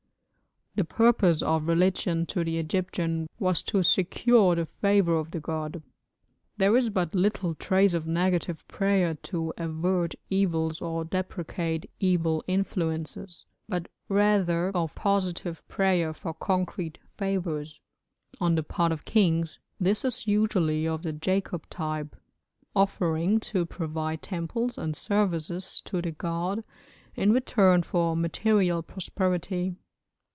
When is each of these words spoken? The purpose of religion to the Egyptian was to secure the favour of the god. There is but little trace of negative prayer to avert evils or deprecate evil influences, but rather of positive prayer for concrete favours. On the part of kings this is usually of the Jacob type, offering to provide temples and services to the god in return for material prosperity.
The 0.73 0.85
purpose 0.85 1.41
of 1.41 1.67
religion 1.67 2.25
to 2.27 2.45
the 2.45 2.57
Egyptian 2.57 3.27
was 3.37 3.61
to 3.63 3.83
secure 3.83 4.55
the 4.55 4.65
favour 4.65 5.17
of 5.17 5.31
the 5.31 5.41
god. 5.41 5.83
There 6.55 6.77
is 6.77 6.89
but 6.89 7.13
little 7.13 7.55
trace 7.55 7.93
of 7.93 8.07
negative 8.07 8.65
prayer 8.69 9.15
to 9.23 9.51
avert 9.57 10.15
evils 10.29 10.79
or 10.79 11.03
deprecate 11.03 11.89
evil 11.99 12.41
influences, 12.47 13.43
but 13.67 13.89
rather 14.07 14.69
of 14.69 14.95
positive 14.95 15.61
prayer 15.67 16.13
for 16.13 16.33
concrete 16.33 16.99
favours. 17.17 17.81
On 18.39 18.55
the 18.55 18.63
part 18.63 18.93
of 18.93 19.03
kings 19.03 19.59
this 19.77 20.05
is 20.05 20.25
usually 20.25 20.87
of 20.87 21.03
the 21.03 21.11
Jacob 21.11 21.69
type, 21.69 22.15
offering 22.73 23.41
to 23.41 23.65
provide 23.65 24.21
temples 24.21 24.77
and 24.77 24.95
services 24.95 25.81
to 25.83 26.01
the 26.01 26.11
god 26.11 26.63
in 27.13 27.33
return 27.33 27.83
for 27.83 28.15
material 28.15 28.81
prosperity. 28.81 29.75